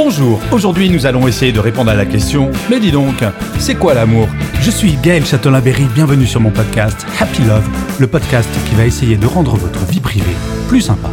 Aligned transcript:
Bonjour, 0.00 0.38
aujourd'hui 0.52 0.90
nous 0.90 1.06
allons 1.06 1.26
essayer 1.26 1.50
de 1.50 1.58
répondre 1.58 1.90
à 1.90 1.96
la 1.96 2.06
question 2.06 2.52
Mais 2.70 2.78
dis 2.78 2.92
donc, 2.92 3.24
c'est 3.58 3.74
quoi 3.74 3.94
l'amour? 3.94 4.28
Je 4.60 4.70
suis 4.70 4.92
Gaël 4.92 5.26
Châtelain-Berry, 5.26 5.86
bienvenue 5.92 6.24
sur 6.24 6.40
mon 6.40 6.52
podcast 6.52 7.04
Happy 7.18 7.42
Love, 7.42 7.68
le 7.98 8.06
podcast 8.06 8.48
qui 8.68 8.76
va 8.76 8.86
essayer 8.86 9.16
de 9.16 9.26
rendre 9.26 9.56
votre 9.56 9.84
vie 9.86 9.98
privée 9.98 10.36
plus 10.68 10.82
sympa. 10.82 11.10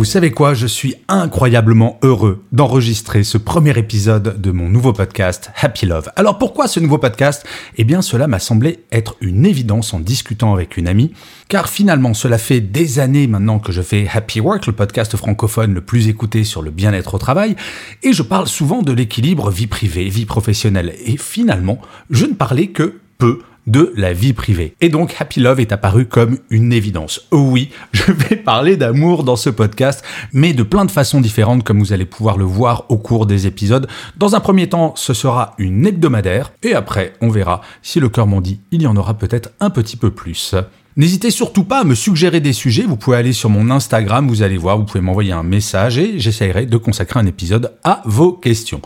Vous 0.00 0.06
savez 0.06 0.30
quoi, 0.30 0.54
je 0.54 0.66
suis 0.66 0.94
incroyablement 1.08 1.98
heureux 2.00 2.42
d'enregistrer 2.52 3.22
ce 3.22 3.36
premier 3.36 3.78
épisode 3.78 4.40
de 4.40 4.50
mon 4.50 4.70
nouveau 4.70 4.94
podcast 4.94 5.50
Happy 5.60 5.84
Love. 5.84 6.08
Alors 6.16 6.38
pourquoi 6.38 6.68
ce 6.68 6.80
nouveau 6.80 6.96
podcast? 6.96 7.46
Eh 7.76 7.84
bien 7.84 8.00
cela 8.00 8.26
m'a 8.26 8.38
semblé 8.38 8.78
être 8.92 9.16
une 9.20 9.44
évidence 9.44 9.92
en 9.92 10.00
discutant 10.00 10.54
avec 10.54 10.78
une 10.78 10.88
amie, 10.88 11.12
car 11.48 11.68
finalement 11.68 12.14
cela 12.14 12.38
fait 12.38 12.62
des 12.62 12.98
années 12.98 13.26
maintenant 13.26 13.58
que 13.58 13.72
je 13.72 13.82
fais 13.82 14.08
Happy 14.10 14.40
Work, 14.40 14.66
le 14.68 14.72
podcast 14.72 15.14
francophone 15.18 15.74
le 15.74 15.82
plus 15.82 16.08
écouté 16.08 16.44
sur 16.44 16.62
le 16.62 16.70
bien-être 16.70 17.16
au 17.16 17.18
travail, 17.18 17.54
et 18.02 18.14
je 18.14 18.22
parle 18.22 18.48
souvent 18.48 18.80
de 18.80 18.92
l'équilibre 18.92 19.50
vie 19.50 19.66
privée, 19.66 20.08
vie 20.08 20.24
professionnelle, 20.24 20.94
et 21.04 21.18
finalement 21.18 21.78
je 22.08 22.24
ne 22.24 22.32
parlais 22.32 22.68
que 22.68 23.00
peu 23.18 23.40
de 23.66 23.92
la 23.96 24.12
vie 24.12 24.32
privée. 24.32 24.74
Et 24.80 24.88
donc 24.88 25.14
Happy 25.18 25.40
Love 25.40 25.60
est 25.60 25.72
apparu 25.72 26.06
comme 26.06 26.38
une 26.50 26.72
évidence. 26.72 27.26
Oh 27.30 27.48
oui, 27.50 27.70
je 27.92 28.12
vais 28.12 28.36
parler 28.36 28.76
d'amour 28.76 29.24
dans 29.24 29.36
ce 29.36 29.50
podcast, 29.50 30.04
mais 30.32 30.52
de 30.52 30.62
plein 30.62 30.84
de 30.84 30.90
façons 30.90 31.20
différentes 31.20 31.64
comme 31.64 31.78
vous 31.78 31.92
allez 31.92 32.06
pouvoir 32.06 32.36
le 32.36 32.44
voir 32.44 32.84
au 32.88 32.98
cours 32.98 33.26
des 33.26 33.46
épisodes. 33.46 33.88
Dans 34.16 34.34
un 34.34 34.40
premier 34.40 34.68
temps, 34.68 34.94
ce 34.96 35.14
sera 35.14 35.54
une 35.58 35.86
hebdomadaire, 35.86 36.52
et 36.62 36.74
après, 36.74 37.14
on 37.20 37.28
verra 37.28 37.60
si 37.82 38.00
le 38.00 38.08
cœur 38.08 38.26
m'en 38.26 38.40
dit, 38.40 38.60
il 38.70 38.82
y 38.82 38.86
en 38.86 38.96
aura 38.96 39.14
peut-être 39.14 39.50
un 39.60 39.70
petit 39.70 39.96
peu 39.96 40.10
plus. 40.10 40.54
N'hésitez 40.96 41.30
surtout 41.30 41.64
pas 41.64 41.80
à 41.80 41.84
me 41.84 41.94
suggérer 41.94 42.40
des 42.40 42.52
sujets, 42.52 42.82
vous 42.82 42.96
pouvez 42.96 43.16
aller 43.16 43.32
sur 43.32 43.48
mon 43.48 43.70
Instagram, 43.70 44.26
vous 44.26 44.42
allez 44.42 44.56
voir, 44.56 44.76
vous 44.76 44.84
pouvez 44.84 45.00
m'envoyer 45.00 45.32
un 45.32 45.44
message 45.44 45.98
et 45.98 46.18
j'essayerai 46.18 46.66
de 46.66 46.76
consacrer 46.76 47.20
un 47.20 47.26
épisode 47.26 47.72
à 47.84 48.02
vos 48.04 48.32
questions. 48.32 48.82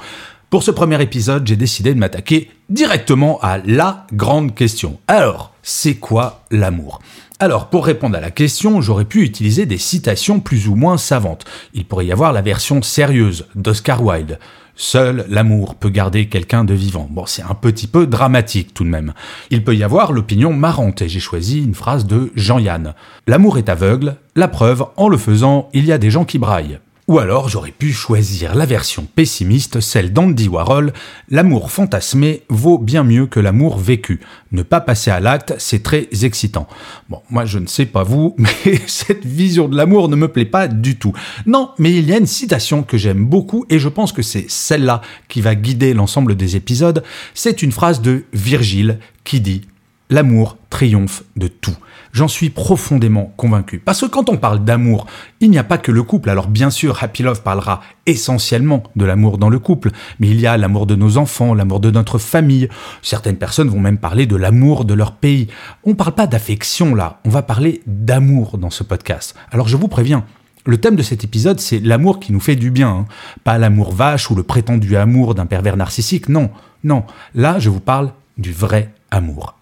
Pour 0.55 0.63
ce 0.63 0.71
premier 0.71 1.03
épisode, 1.03 1.49
j'ai 1.49 1.57
décidé 1.57 1.95
de 1.95 1.99
m'attaquer 1.99 2.49
directement 2.71 3.41
à 3.43 3.59
la 3.59 4.07
grande 4.13 4.55
question. 4.55 5.01
Alors, 5.09 5.53
c'est 5.65 5.97
quoi 5.97 6.45
l'amour? 6.53 7.01
Alors, 7.41 7.71
pour 7.71 7.85
répondre 7.85 8.17
à 8.17 8.21
la 8.21 8.31
question, 8.31 8.81
j'aurais 8.81 9.05
pu 9.05 9.25
utiliser 9.25 9.67
des 9.67 9.79
citations 9.79 10.39
plus 10.39 10.69
ou 10.69 10.77
moins 10.77 10.97
savantes. 10.97 11.45
Il 11.73 11.85
pourrait 11.85 12.07
y 12.07 12.13
avoir 12.13 12.33
la 12.33 12.41
version 12.41 12.83
sérieuse 12.83 13.47
d'Oscar 13.57 14.05
Wilde. 14.05 14.39
Seul 14.77 15.27
l'amour 15.29 15.75
peut 15.75 15.91
garder 15.91 16.29
quelqu'un 16.29 16.63
de 16.63 16.75
vivant. 16.75 17.09
Bon, 17.11 17.27
c'est 17.27 17.43
un 17.43 17.57
petit 17.57 17.89
peu 17.89 18.07
dramatique 18.07 18.75
tout 18.75 18.85
de 18.85 18.91
même. 18.91 19.13
Il 19.51 19.65
peut 19.65 19.75
y 19.75 19.83
avoir 19.83 20.13
l'opinion 20.13 20.53
marrante, 20.53 21.03
et 21.03 21.09
j'ai 21.09 21.19
choisi 21.19 21.65
une 21.65 21.75
phrase 21.75 22.07
de 22.07 22.31
Jean-Yann. 22.37 22.95
L'amour 23.27 23.59
est 23.59 23.69
aveugle, 23.69 24.19
la 24.37 24.47
preuve, 24.47 24.85
en 24.97 25.09
le 25.09 25.19
faisant, 25.19 25.69
il 25.73 25.85
y 25.85 25.91
a 25.91 25.99
des 25.99 26.13
gens 26.13 26.25
qui 26.25 26.39
braillent. 26.39 26.79
Ou 27.07 27.19
alors 27.19 27.51
j'aurais 27.51 27.71
pu 27.71 27.93
choisir 27.93 28.55
la 28.55 28.65
version 28.65 29.07
pessimiste, 29.15 29.81
celle 29.81 30.15
d'Andy 30.15 30.49
Warhol, 30.49 30.95
l'amour 31.29 31.71
fantasmé 31.71 32.45
vaut 32.49 32.79
bien 32.79 33.05
mieux 33.05 33.27
que 33.27 33.41
l'amour 33.41 33.77
vécu. 33.77 34.21
Ne 34.53 34.63
pas 34.63 34.81
passer 34.81 35.11
à 35.11 35.21
l'acte, 35.21 35.55
c'est 35.59 35.83
très 35.83 36.09
excitant. 36.23 36.67
Bon, 37.11 37.21
moi 37.29 37.45
je 37.45 37.59
ne 37.59 37.67
sais 37.67 37.85
pas 37.85 38.05
vous, 38.05 38.35
mais 38.39 38.81
cette 38.87 39.27
vision 39.27 39.69
de 39.69 39.77
l'amour 39.77 40.09
ne 40.09 40.17
me 40.17 40.29
plaît 40.29 40.47
pas 40.47 40.67
du 40.67 40.97
tout. 40.97 41.13
Non, 41.45 41.73
mais 41.79 41.93
il 41.93 42.09
y 42.09 42.15
a 42.15 42.17
une 42.17 42.27
citation 42.27 42.83
que 42.83 42.97
j'aime 42.97 43.27
beaucoup 43.27 43.67
et 43.69 43.79
je 43.79 43.91
pense 43.91 44.13
que 44.13 44.23
c'est 44.23 44.47
celle-là 44.49 45.03
qui 45.29 45.43
va 45.43 45.55
guider 45.55 45.93
l'ensemble 45.93 46.37
des 46.37 46.57
épisodes. 46.57 47.05
C'est 47.35 47.61
une 47.61 47.73
phrase 47.73 48.01
de 48.01 48.25
Virgile 48.33 48.99
qui 49.25 49.43
dit 49.43 49.61
L'amour 50.09 50.57
triomphe 50.71 51.23
de 51.37 51.49
tout. 51.49 51.77
J'en 52.15 52.29
suis 52.29 52.49
profondément 52.49 53.35
convaincu. 53.37 53.81
Parce 53.81 54.03
que 54.03 54.07
quand 54.07 54.29
on 54.29 54.37
parle 54.37 54.65
d'amour, 54.65 55.07
il 55.41 55.51
n'y 55.51 55.59
a 55.59 55.65
pas 55.65 55.79
que 55.79 55.91
le 55.91 56.05
couple. 56.05 56.31
Alors 56.31 56.47
bien 56.47 56.71
sûr, 56.71 57.03
Happy 57.03 57.25
Love 57.25 57.43
parlera 57.43 57.81
essentiellement 58.07 58.85
de 58.95 59.05
l'amour 59.05 59.37
dans 59.37 59.49
le 59.49 59.59
couple, 59.59 59.91
mais 60.21 60.29
il 60.29 60.41
y 60.41 60.47
a 60.47 60.57
l'amour 60.57 60.87
de 60.87 60.95
nos 60.95 61.19
enfants, 61.19 61.55
l'amour 61.55 61.81
de 61.81 61.91
notre 61.91 62.19
famille. 62.19 62.69
Certaines 63.03 63.37
personnes 63.37 63.69
vont 63.69 63.81
même 63.81 63.99
parler 63.99 64.27
de 64.27 64.37
l'amour 64.37 64.85
de 64.85 64.95
leur 64.95 65.17
pays. 65.17 65.49
On 65.83 65.91
ne 65.91 65.95
parle 65.97 66.15
pas 66.15 66.29
d'affection 66.29 66.95
là, 66.95 67.19
on 67.25 67.31
va 67.31 67.43
parler 67.43 67.83
d'amour 67.89 68.59
dans 68.59 68.71
ce 68.71 68.85
podcast. 68.85 69.35
Alors 69.51 69.67
je 69.67 69.77
vous 69.77 69.89
préviens, 69.89 70.25
le 70.67 70.79
thème 70.79 70.95
de 70.95 71.03
cet 71.03 71.25
épisode, 71.25 71.59
c'est 71.59 71.81
l'amour 71.81 72.21
qui 72.21 72.33
nous 72.33 72.39
fait 72.39 72.55
du 72.55 72.71
bien, 72.71 72.91
hein. 72.91 73.07
pas 73.43 73.59
l'amour 73.59 73.93
vache 73.93 74.31
ou 74.31 74.37
le 74.37 74.45
prétendu 74.45 74.95
amour 74.95 75.35
d'un 75.35 75.47
pervers 75.47 75.77
narcissique, 75.77 76.29
non, 76.29 76.51
non. 76.85 77.03
Là, 77.35 77.59
je 77.59 77.71
vous 77.71 77.81
parle 77.81 78.13
du 78.39 78.53
vrai 78.53 78.93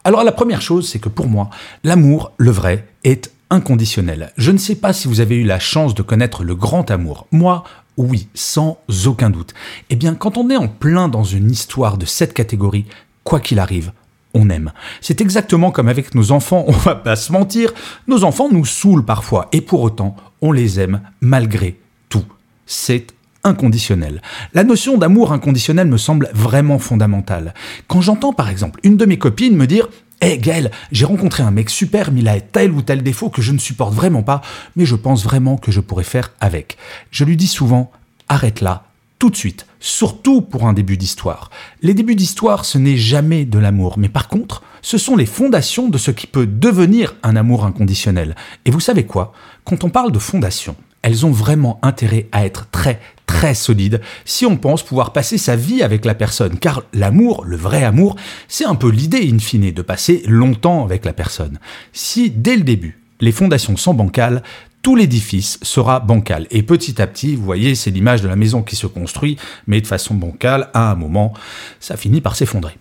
Alors 0.04 0.24
la 0.24 0.32
première 0.32 0.62
chose, 0.62 0.88
c'est 0.88 0.98
que 0.98 1.08
pour 1.08 1.26
moi, 1.26 1.50
l'amour, 1.84 2.32
le 2.38 2.50
vrai, 2.50 2.86
est 3.04 3.32
inconditionnel. 3.50 4.32
Je 4.36 4.50
ne 4.50 4.58
sais 4.58 4.76
pas 4.76 4.92
si 4.92 5.08
vous 5.08 5.20
avez 5.20 5.36
eu 5.36 5.44
la 5.44 5.58
chance 5.58 5.94
de 5.94 6.02
connaître 6.02 6.42
le 6.42 6.54
grand 6.54 6.90
amour. 6.90 7.26
Moi, 7.32 7.64
oui, 7.96 8.28
sans 8.34 8.78
aucun 9.06 9.30
doute. 9.30 9.52
Eh 9.90 9.96
bien, 9.96 10.14
quand 10.14 10.38
on 10.38 10.48
est 10.48 10.56
en 10.56 10.68
plein 10.68 11.08
dans 11.08 11.24
une 11.24 11.50
histoire 11.50 11.98
de 11.98 12.06
cette 12.06 12.32
catégorie, 12.32 12.86
quoi 13.24 13.40
qu'il 13.40 13.58
arrive, 13.58 13.92
on 14.34 14.48
aime. 14.48 14.72
C'est 15.00 15.20
exactement 15.20 15.70
comme 15.70 15.88
avec 15.88 16.14
nos 16.14 16.32
enfants, 16.32 16.64
on 16.68 16.72
va 16.72 16.94
pas 16.94 17.16
se 17.16 17.32
mentir, 17.32 17.72
nos 18.08 18.24
enfants 18.24 18.48
nous 18.50 18.64
saoulent 18.64 19.04
parfois, 19.04 19.48
et 19.52 19.60
pour 19.60 19.82
autant, 19.82 20.16
on 20.40 20.52
les 20.52 20.80
aime 20.80 21.02
malgré 21.20 21.78
tout. 22.08 22.24
C'est 22.66 23.08
inconditionnel. 23.44 24.22
La 24.54 24.64
notion 24.64 24.98
d'amour 24.98 25.32
inconditionnel 25.32 25.86
me 25.86 25.96
semble 25.96 26.30
vraiment 26.34 26.78
fondamentale. 26.78 27.54
Quand 27.88 28.00
j'entends 28.00 28.32
par 28.32 28.48
exemple 28.48 28.80
une 28.82 28.96
de 28.96 29.04
mes 29.04 29.18
copines 29.18 29.56
me 29.56 29.66
dire 29.66 29.88
Hé 30.20 30.34
hey 30.34 30.38
Gaël, 30.38 30.70
j'ai 30.92 31.04
rencontré 31.04 31.42
un 31.42 31.50
mec 31.50 31.68
super, 31.68 32.12
mais 32.12 32.20
il 32.20 32.28
a 32.28 32.40
tel 32.40 32.70
ou 32.70 32.80
tel 32.80 33.02
défaut 33.02 33.28
que 33.28 33.42
je 33.42 33.50
ne 33.50 33.58
supporte 33.58 33.92
vraiment 33.92 34.22
pas, 34.22 34.40
mais 34.76 34.86
je 34.86 34.94
pense 34.94 35.24
vraiment 35.24 35.56
que 35.56 35.72
je 35.72 35.80
pourrais 35.80 36.04
faire 36.04 36.30
avec. 36.40 36.76
Je 37.10 37.24
lui 37.24 37.36
dis 37.36 37.48
souvent 37.48 37.90
Arrête 38.28 38.60
là, 38.60 38.84
tout 39.18 39.30
de 39.30 39.36
suite, 39.36 39.66
surtout 39.80 40.40
pour 40.40 40.66
un 40.66 40.72
début 40.72 40.96
d'histoire. 40.96 41.50
Les 41.82 41.92
débuts 41.92 42.14
d'histoire, 42.14 42.64
ce 42.64 42.78
n'est 42.78 42.96
jamais 42.96 43.44
de 43.44 43.58
l'amour, 43.58 43.98
mais 43.98 44.08
par 44.08 44.28
contre, 44.28 44.62
ce 44.80 44.96
sont 44.96 45.16
les 45.16 45.26
fondations 45.26 45.88
de 45.88 45.98
ce 45.98 46.10
qui 46.10 46.26
peut 46.26 46.46
devenir 46.46 47.14
un 47.22 47.36
amour 47.36 47.64
inconditionnel. 47.64 48.36
Et 48.64 48.70
vous 48.70 48.80
savez 48.80 49.04
quoi? 49.04 49.32
Quand 49.64 49.84
on 49.84 49.90
parle 49.90 50.12
de 50.12 50.18
fondation, 50.18 50.76
elles 51.02 51.26
ont 51.26 51.30
vraiment 51.30 51.78
intérêt 51.82 52.28
à 52.32 52.46
être 52.46 52.68
très 52.70 53.00
très 53.32 53.54
solides 53.54 54.00
si 54.24 54.46
on 54.46 54.56
pense 54.56 54.82
pouvoir 54.82 55.12
passer 55.12 55.38
sa 55.38 55.56
vie 55.56 55.82
avec 55.82 56.04
la 56.04 56.14
personne, 56.14 56.58
car 56.58 56.82
l'amour, 56.92 57.44
le 57.44 57.56
vrai 57.56 57.82
amour, 57.82 58.16
c'est 58.48 58.64
un 58.64 58.74
peu 58.74 58.90
l'idée 58.90 59.30
in 59.32 59.38
fine 59.38 59.72
de 59.72 59.82
passer 59.82 60.22
longtemps 60.26 60.84
avec 60.84 61.04
la 61.04 61.12
personne. 61.12 61.58
Si 61.92 62.30
dès 62.30 62.56
le 62.56 62.62
début, 62.62 63.00
les 63.20 63.32
fondations 63.32 63.76
sont 63.76 63.94
bancales, 63.94 64.42
tout 64.82 64.96
l'édifice 64.96 65.58
sera 65.62 66.00
bancal. 66.00 66.46
Et 66.50 66.62
petit 66.62 67.00
à 67.00 67.06
petit, 67.06 67.36
vous 67.36 67.44
voyez, 67.44 67.74
c'est 67.74 67.90
l'image 67.90 68.20
de 68.20 68.28
la 68.28 68.36
maison 68.36 68.62
qui 68.62 68.76
se 68.76 68.88
construit, 68.88 69.36
mais 69.66 69.80
de 69.80 69.86
façon 69.86 70.14
bancale, 70.14 70.70
à 70.74 70.90
un 70.90 70.96
moment, 70.96 71.32
ça 71.78 71.96
finit 71.96 72.20
par 72.20 72.34
s'effondrer. 72.34 72.76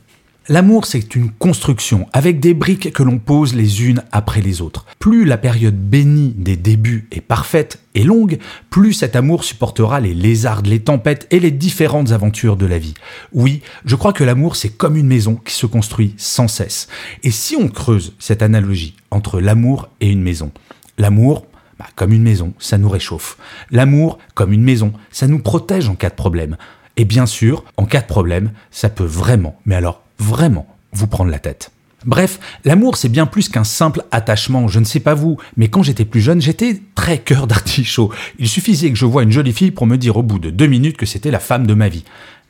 L'amour, 0.52 0.86
c'est 0.86 1.16
une 1.16 1.32
construction 1.32 2.10
avec 2.12 2.42
des 2.42 2.54
briques 2.54 2.92
que 2.92 3.04
l'on 3.04 3.20
pose 3.20 3.56
les 3.56 3.86
unes 3.88 4.04
après 4.12 4.42
les 4.42 4.62
autres. 4.62 4.86
Plus 5.00 5.24
la 5.24 5.38
période 5.38 5.78
bénie 5.78 6.34
des 6.36 6.58
débuts 6.58 7.08
est 7.14 7.22
parfaite 7.22 7.80
et 7.96 8.04
longue, 8.04 8.38
plus 8.70 8.92
cet 8.92 9.16
amour 9.16 9.46
supportera 9.46 10.02
les 10.02 10.14
lézardes, 10.14 10.68
les 10.68 10.82
tempêtes 10.82 11.26
et 11.32 11.40
les 11.40 11.52
différentes 11.52 12.12
aventures 12.12 12.58
de 12.58 12.66
la 12.66 12.80
vie. 12.80 12.96
Oui, 13.32 13.62
je 13.86 13.96
crois 13.96 14.12
que 14.12 14.26
l'amour, 14.26 14.58
c'est 14.58 14.76
comme 14.76 14.98
une 14.98 15.08
maison 15.08 15.36
qui 15.36 15.54
se 15.54 15.68
construit 15.68 16.16
sans 16.18 16.50
cesse. 16.50 16.90
Et 17.24 17.32
si 17.32 17.56
on 17.56 17.70
creuse 17.70 18.14
cette 18.20 18.42
analogie 18.42 18.98
entre 19.10 19.40
l'amour 19.40 19.88
et 20.02 20.10
une 20.10 20.22
maison, 20.22 20.52
l'amour, 20.98 21.46
bah, 21.80 21.88
comme 21.96 22.12
une 22.12 22.24
maison, 22.24 22.54
ça 22.60 22.78
nous 22.78 22.90
réchauffe. 22.90 23.38
L'amour, 23.72 24.18
comme 24.34 24.52
une 24.52 24.64
maison, 24.64 24.92
ça 25.12 25.28
nous 25.28 25.40
protège 25.40 25.88
en 25.88 25.96
cas 25.96 26.10
de 26.10 26.16
problème. 26.16 26.58
Et 26.98 27.06
bien 27.06 27.26
sûr, 27.26 27.64
en 27.78 27.86
cas 27.86 28.02
de 28.02 28.08
problème, 28.08 28.52
ça 28.70 28.90
peut 28.90 29.06
vraiment, 29.06 29.58
mais 29.66 29.76
alors 29.76 30.01
vraiment 30.22 30.68
vous 30.94 31.08
prendre 31.08 31.32
la 31.32 31.40
tête. 31.40 31.72
Bref, 32.06 32.40
l'amour 32.66 32.98
c'est 32.98 33.10
bien 33.10 33.26
plus 33.26 33.50
qu'un 33.50 33.64
simple 33.64 34.04
attachement, 34.12 34.68
je 34.68 34.80
ne 34.80 34.86
sais 34.86 35.00
pas 35.00 35.14
vous, 35.14 35.38
mais 35.56 35.68
quand 35.68 35.84
j'étais 35.84 36.06
plus 36.06 36.22
jeune, 36.22 36.42
j'étais 36.42 36.82
très 36.96 37.20
cœur 37.20 37.46
d'artichaut. 37.48 38.12
Il 38.40 38.48
suffisait 38.48 38.90
que 38.90 38.98
je 38.98 39.06
voie 39.06 39.24
une 39.24 39.32
jolie 39.32 39.54
fille 39.54 39.72
pour 39.72 39.86
me 39.86 39.98
dire 39.98 40.18
au 40.18 40.24
bout 40.24 40.40
de 40.40 40.50
deux 40.50 40.68
minutes 40.68 40.98
que 40.98 41.06
c'était 41.06 41.32
la 41.32 41.40
femme 41.40 41.68
de 41.68 41.74
ma 41.74 41.90
vie. 41.90 42.04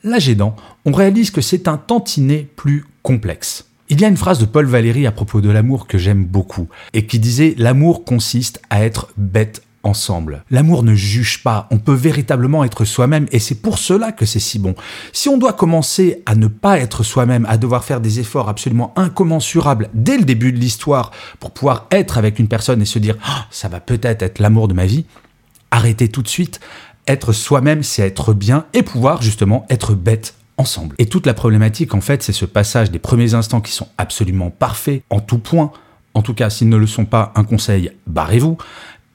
L'âge 0.04 0.30
aidant, 0.30 0.56
on 0.86 0.92
réalise 0.92 1.32
que 1.32 1.42
c'est 1.42 1.68
un 1.68 1.78
tantinet 1.78 2.48
plus 2.56 2.86
complexe. 3.04 3.66
Il 3.90 4.00
y 4.00 4.06
a 4.06 4.08
une 4.08 4.18
phrase 4.18 4.40
de 4.40 4.46
Paul 4.46 4.66
Valéry 4.66 5.06
à 5.06 5.12
propos 5.12 5.42
de 5.42 5.50
l'amour 5.50 5.86
que 5.86 5.98
j'aime 5.98 6.24
beaucoup, 6.24 6.70
et 6.94 7.06
qui 7.06 7.20
disait 7.20 7.56
L'amour 7.58 8.06
consiste 8.06 8.62
à 8.70 8.86
être 8.86 9.10
bête 9.18 9.64
ensemble. 9.84 10.44
L'amour 10.52 10.84
ne 10.84 10.94
juge 10.94 11.44
pas, 11.44 11.68
on 11.72 11.78
peut 11.78 11.94
véritablement 11.94 12.64
être 12.64 12.86
soi-même 12.86 13.28
et 13.32 13.40
c'est 13.40 13.56
pour 13.56 13.78
cela 13.78 14.12
que 14.12 14.26
c'est 14.26 14.40
si 14.40 14.60
bon. 14.60 14.76
Si 15.14 15.30
on 15.30 15.38
doit 15.38 15.54
commencer 15.54 16.22
à 16.26 16.36
ne 16.36 16.48
pas 16.48 16.80
être 16.80 17.04
soi-même, 17.04 17.46
à 17.50 17.58
devoir 17.58 17.84
faire 17.84 18.02
des 18.02 18.20
efforts 18.20 18.50
absolument 18.50 18.94
incommensurables 18.96 19.90
dès 19.94 20.18
le 20.18 20.24
début 20.24 20.52
de 20.52 20.60
l'histoire 20.60 21.12
pour 21.40 21.52
pouvoir 21.52 21.88
être 21.92 22.18
avec 22.18 22.40
une 22.40 22.48
personne 22.48 22.82
et 22.82 22.86
se 22.86 23.00
dire 23.00 23.18
Ah, 23.24 23.46
ça 23.50 23.68
va 23.68 23.80
peut-être 23.80 24.22
être 24.22 24.40
l'amour 24.40 24.68
de 24.68 24.74
ma 24.74 24.86
vie, 24.86 25.06
arrêtez 25.72 26.10
tout 26.10 26.22
de 26.22 26.28
suite. 26.28 26.60
Être 27.08 27.34
soi-même, 27.34 27.82
c'est 27.82 28.04
être 28.04 28.34
bien 28.34 28.66
et 28.74 28.84
pouvoir 28.84 29.22
justement 29.22 29.66
être 29.70 29.96
bête 29.96 30.36
ensemble. 30.58 30.96
Et 31.00 31.08
toute 31.08 31.26
la 31.26 31.34
problématique, 31.34 31.96
en 31.96 32.02
fait, 32.02 32.22
c'est 32.22 32.34
ce 32.34 32.46
passage 32.46 32.92
des 32.92 33.00
premiers 33.00 33.34
instants 33.34 33.62
qui 33.62 33.72
sont 33.72 33.88
absolument 33.98 34.52
parfaits 34.52 35.02
en 35.10 35.20
tout 35.20 35.40
point. 35.40 35.72
En 36.14 36.22
tout 36.22 36.34
cas, 36.34 36.50
s'ils 36.50 36.70
ne 36.70 36.78
le 36.78 36.88
sont 36.88 37.06
pas, 37.06 37.32
un 37.36 37.44
conseil, 37.44 37.92
barrez-vous 38.06 38.58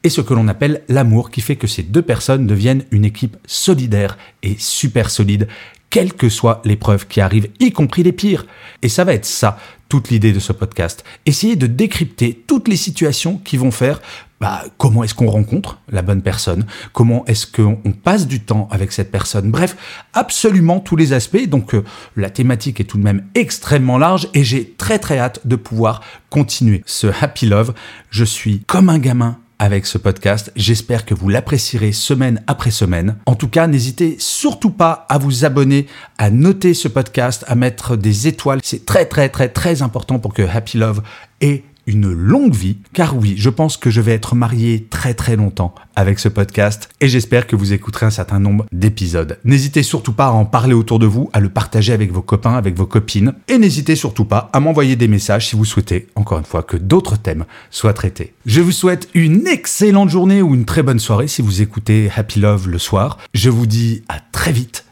et 0.06 0.08
ce 0.08 0.20
que 0.20 0.35
l'on 0.35 0.47
appelle 0.47 0.82
l'amour 0.88 1.32
qui 1.32 1.41
fait 1.41 1.56
que 1.56 1.67
ces 1.67 1.82
deux 1.82 2.00
personnes 2.00 2.47
deviennent 2.47 2.85
une 2.93 3.05
équipe 3.05 3.37
solidaire 3.44 4.17
et 4.44 4.55
super 4.56 5.11
solide, 5.11 5.49
quelles 5.91 6.12
que 6.12 6.29
soient 6.29 6.62
les 6.64 6.76
preuves 6.76 7.08
qui 7.08 7.20
arrivent, 7.20 7.49
y 7.58 7.73
compris 7.73 8.05
les 8.05 8.12
pires. 8.12 8.47
Et 8.82 8.88
ça 8.88 9.03
va 9.03 9.14
être 9.14 9.25
ça, 9.25 9.58
toute 9.88 10.11
l'idée 10.11 10.32
de 10.32 10.38
ce 10.38 10.53
podcast. 10.53 11.03
Essayer 11.26 11.56
de 11.56 11.67
décrypter 11.67 12.41
toutes 12.47 12.69
les 12.69 12.76
situations 12.76 13.38
qui 13.38 13.56
vont 13.56 13.73
faire 13.73 14.00
bah, 14.41 14.62
comment 14.79 15.03
est-ce 15.03 15.14
qu'on 15.14 15.29
rencontre 15.29 15.81
la 15.88 16.03
bonne 16.03 16.23
personne, 16.23 16.67
comment 16.93 17.25
est-ce 17.26 17.49
qu'on 17.49 17.91
passe 17.91 18.29
du 18.29 18.38
temps 18.38 18.69
avec 18.70 18.93
cette 18.93 19.11
personne, 19.11 19.50
bref, 19.50 19.76
absolument 20.12 20.79
tous 20.79 20.94
les 20.94 21.14
aspects. 21.14 21.49
Donc 21.49 21.75
euh, 21.75 21.82
la 22.14 22.31
thématique 22.31 22.79
est 22.79 22.85
tout 22.85 22.99
de 22.99 23.03
même 23.03 23.25
extrêmement 23.35 23.99
large 23.99 24.29
et 24.35 24.44
j'ai 24.44 24.70
très 24.70 25.00
très 25.00 25.19
hâte 25.19 25.41
de 25.49 25.56
pouvoir 25.56 26.00
continuer 26.31 26.85
ce 26.87 27.08
Happy 27.20 27.47
Love. 27.47 27.75
Je 28.11 28.25
suis 28.25 28.61
comme 28.69 28.88
un 28.88 29.00
gamin 29.00 29.41
avec 29.58 29.87
ce 29.87 29.99
podcast. 29.99 30.53
J'espère 30.56 31.05
que 31.05 31.14
vous 31.14 31.29
l'apprécierez 31.29 31.93
semaine 31.93 32.43
après 32.47 32.70
semaine. 32.70 33.17
En 33.26 33.35
tout 33.35 33.49
cas, 33.49 33.67
n'hésitez 33.67 34.17
surtout 34.19 34.70
pas 34.70 35.06
à 35.08 35.19
vous 35.19 35.44
abonner, 35.44 35.87
à 36.19 36.31
noter 36.31 36.75
ce 36.75 36.88
podcast, 36.88 37.44
à 37.49 37.55
mettre 37.55 37.97
des 37.97 38.26
étoiles. 38.26 38.61
C'est 38.62 38.85
très 38.85 39.06
très 39.06 39.29
très 39.29 39.49
très 39.49 39.82
important 39.82 40.19
pour 40.19 40.35
que 40.35 40.43
Happy 40.43 40.79
Love 40.79 41.03
ait 41.41 41.64
une 41.86 42.12
longue 42.12 42.54
vie, 42.54 42.78
car 42.92 43.16
oui, 43.16 43.34
je 43.36 43.50
pense 43.50 43.76
que 43.76 43.90
je 43.90 44.00
vais 44.00 44.12
être 44.12 44.34
marié 44.34 44.86
très 44.90 45.14
très 45.14 45.36
longtemps 45.36 45.74
avec 45.94 46.18
ce 46.18 46.28
podcast 46.28 46.88
et 47.00 47.08
j'espère 47.08 47.46
que 47.46 47.56
vous 47.56 47.72
écouterez 47.72 48.06
un 48.06 48.10
certain 48.10 48.38
nombre 48.38 48.66
d'épisodes. 48.72 49.38
N'hésitez 49.44 49.82
surtout 49.82 50.12
pas 50.12 50.26
à 50.26 50.32
en 50.32 50.44
parler 50.44 50.74
autour 50.74 50.98
de 50.98 51.06
vous, 51.06 51.30
à 51.32 51.40
le 51.40 51.48
partager 51.48 51.92
avec 51.92 52.12
vos 52.12 52.22
copains, 52.22 52.54
avec 52.54 52.76
vos 52.76 52.86
copines 52.86 53.34
et 53.48 53.58
n'hésitez 53.58 53.96
surtout 53.96 54.24
pas 54.24 54.50
à 54.52 54.60
m'envoyer 54.60 54.96
des 54.96 55.08
messages 55.08 55.48
si 55.48 55.56
vous 55.56 55.64
souhaitez, 55.64 56.08
encore 56.14 56.38
une 56.38 56.44
fois, 56.44 56.62
que 56.62 56.76
d'autres 56.76 57.16
thèmes 57.16 57.44
soient 57.70 57.94
traités. 57.94 58.34
Je 58.44 58.60
vous 58.60 58.72
souhaite 58.72 59.08
une 59.14 59.46
excellente 59.46 60.10
journée 60.10 60.42
ou 60.42 60.54
une 60.54 60.64
très 60.64 60.82
bonne 60.82 60.98
soirée 60.98 61.28
si 61.28 61.42
vous 61.42 61.62
écoutez 61.62 62.10
Happy 62.14 62.40
Love 62.40 62.68
le 62.68 62.78
soir. 62.78 63.18
Je 63.34 63.50
vous 63.50 63.66
dis 63.66 64.02
à 64.08 64.20
très 64.32 64.52
vite 64.52 64.84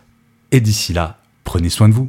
et 0.53 0.61
d'ici 0.61 0.93
là, 0.93 1.19
prenez 1.43 1.69
soin 1.69 1.89
de 1.89 1.95
vous. 1.95 2.09